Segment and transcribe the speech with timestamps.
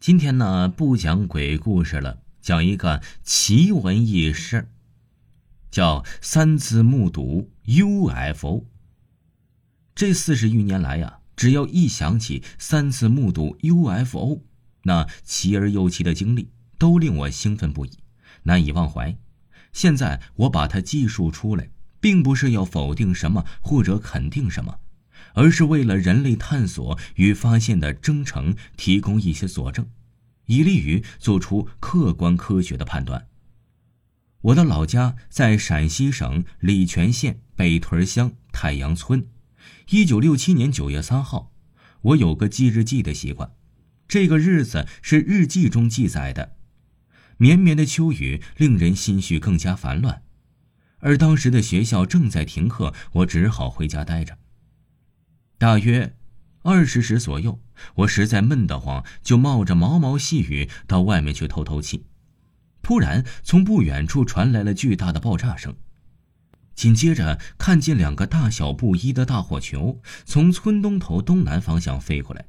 [0.00, 4.70] 今天呢，不讲鬼故事了，讲一个奇闻异事，
[5.70, 8.64] 叫三次目睹 UFO。
[9.94, 14.40] 这四十余年来呀，只要一想起三次目睹 UFO，
[14.84, 16.48] 那奇而又奇的经历
[16.78, 17.98] 都令我兴奋不已，
[18.44, 19.14] 难以忘怀。
[19.74, 21.68] 现在我把它记述出来，
[22.00, 24.78] 并不是要否定什么或者肯定什么。
[25.34, 29.86] 而是为了人类探索与发现的征程提供一些佐证，
[30.46, 33.26] 以利于做出客观科学的判断。
[34.42, 39.26] 我的老家在陕西省礼泉县北屯乡太阳村。
[39.90, 41.52] 一九六七年九月三号，
[42.00, 43.52] 我有个记日记的习惯，
[44.08, 46.56] 这个日子是日记中记载的。
[47.36, 50.22] 绵绵的秋雨令人心绪更加烦乱，
[50.98, 54.38] 而当时的学校正在停课，我只好回家待着。
[55.60, 56.16] 大约
[56.62, 57.60] 二十时左右，
[57.96, 62.06] 我实在闷得慌，就冒着毛毛细雨到外面去透透气。
[62.80, 65.76] 突然，从不远处传来了巨大的爆炸声，
[66.74, 72.46] 紧接着看见两个大小不一的大火球从村东头东南方向飞过来，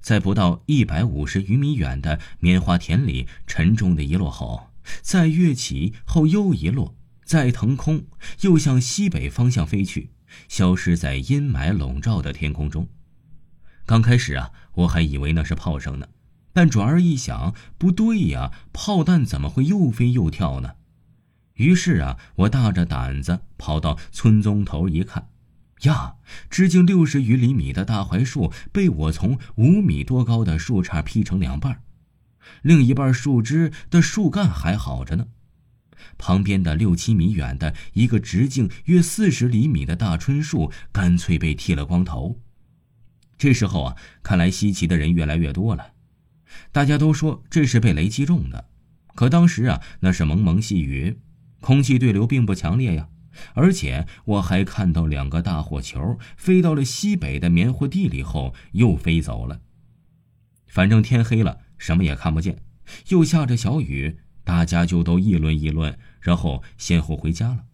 [0.00, 4.70] 在不到一百五十余米远的棉花田里沉重的一落后，
[5.02, 8.06] 再跃起后又一落，再腾空，
[8.40, 10.10] 又向西北方向飞去。
[10.48, 12.88] 消失在阴霾笼罩的天空中。
[13.86, 16.06] 刚开始啊，我还以为那是炮声呢，
[16.52, 20.74] 但转而一想，不对呀，炮弹怎么会又飞又跳呢？
[21.54, 25.28] 于是啊，我大着胆子跑到村中头一看，
[25.82, 26.14] 呀，
[26.48, 31.82] 直径六十余厘米的大槐树被我从五米多高的树杈劈成两半，
[32.62, 35.26] 另一半树枝的树干还好着呢。
[36.18, 42.40] 旁边的六七米远的一个直径约四十厘米的大椿树，干脆被剃了光头。
[43.38, 45.92] 这时候啊，看来稀奇的人越来越多了。
[46.72, 48.68] 大家都说这是被雷击中的，
[49.14, 51.18] 可当时啊，那是蒙蒙细雨，
[51.60, 53.08] 空气对流并不强烈呀。
[53.54, 59.60] 而且我还看到两个大火球飞到了西北的棉花地里后又飞走了。
[60.66, 62.58] 反正天黑了，什么也看不见，
[63.08, 64.18] 又下着小雨。
[64.50, 67.66] 大家就都议论议论，然后先后回家了。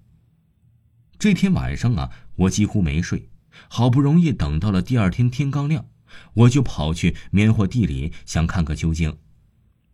[1.19, 3.31] 这天晚上啊，我几乎没睡，
[3.69, 5.87] 好不容易等到了第二天天刚亮，
[6.35, 9.17] 我就跑去棉花地里想看个究竟。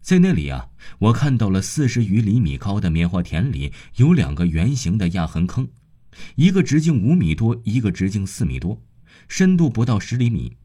[0.00, 5.69] 在那里啊，我看到了四十余厘米高的棉花田里有两个圆形的压痕坑，
[6.34, 8.82] 一个直径五米多，一个直径四米多，
[9.28, 10.56] 深度不到十厘米。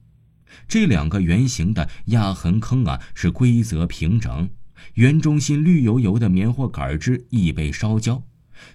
[0.68, 4.50] 这两个圆形的压痕坑啊，是规则平整。
[4.96, 8.24] 圆中心绿油油的棉花杆枝已被烧焦，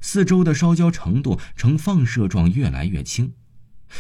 [0.01, 3.33] 四周的烧焦程度呈放射状，越来越轻。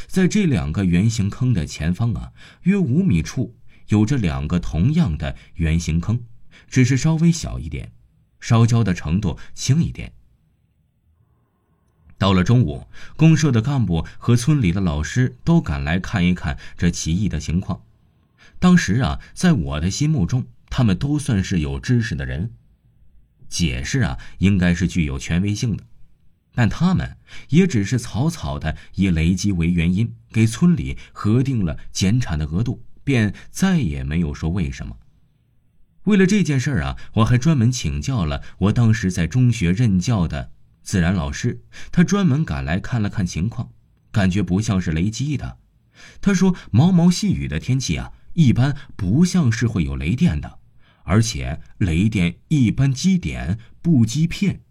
[0.07, 3.57] 在这两个圆形坑的前方啊，约五米处
[3.89, 6.23] 有着两个同样的圆形坑，
[6.69, 7.93] 只是稍微小一点，
[8.41, 10.13] 烧焦的程度轻一点。
[12.17, 12.87] 到了中午，
[13.17, 17.83] 公社的干部和村里的老师都赶来看一看这奇异的情况。
[18.59, 20.47] 当时啊，在我的心目中。
[20.75, 22.51] 他们都算是有知识的人，
[23.47, 25.85] 解释啊应该是具有权威性的，
[26.55, 27.19] 但他们
[27.51, 34.97] 也只是草草的以雷击为原因给村里核定了减产的额度，便再也没有说为什么。
[36.05, 43.71] 为了这件事啊，我还专门请教了我当时在中学任教的自然老师，他专门赶来看了看情况，
[44.11, 45.59] 感觉不像是雷击的。
[46.23, 50.61] 他说毛毛细雨的天气啊，一般不像是会有雷电的。
[51.05, 54.63] 而且雷电一般击点不击片，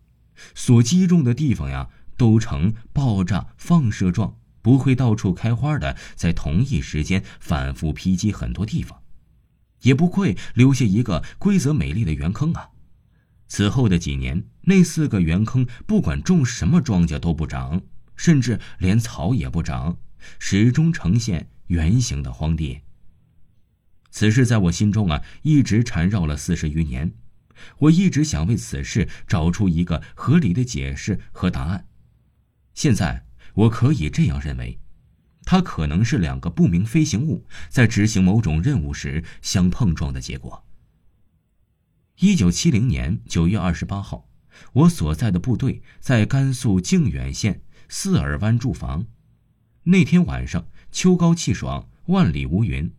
[0.56, 9.02] 所击中的地方呀，都呈爆炸放射状，不会到处开花的，在同一时间反复劈击很多地方，
[9.82, 12.70] 也不会留下一个规则美丽的圆坑啊。
[13.48, 17.82] 此后的几年，那四个圆坑不管种什么庄稼都不长，
[18.16, 19.98] 甚至连草也不长，
[20.40, 22.80] 始终呈现圆形的荒地。
[24.12, 27.14] 此事在我心中啊，一直缠绕了四十余年。
[27.80, 31.88] 我一直想为此事找出一个合理的解释和答案。
[32.74, 34.80] 现在我可以这样认为，
[35.46, 40.66] 它可能是两个不明飞行物在执行某种任务时相碰撞的结果。
[42.20, 44.30] 一九七零年九月二十八号，
[44.74, 49.06] 我所在的部队在甘肃靖远县四耳湾驻防。
[49.84, 52.92] 那天晚上，秋高气爽，万里无云。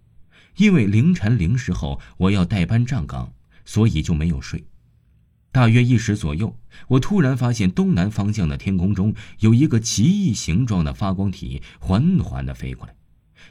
[0.57, 3.33] 因为凌晨零时后我要带班站岗，
[3.65, 4.65] 所以就没有睡。
[5.51, 6.59] 大约一时左右，
[6.89, 12.95] 我突然发现东南方向的天空中有一个奇异形状的发光体缓缓地飞过来，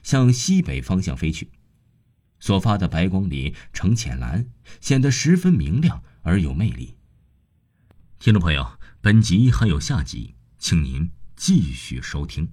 [0.02, 1.50] 向西北方向飞去。
[2.40, 4.48] 所发的白光里呈浅蓝，
[4.80, 6.96] 显得十分明亮而有魅力。
[8.18, 12.50] 听众朋友，本集还有下集，请您继续收听。